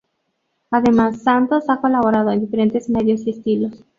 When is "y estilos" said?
3.27-3.85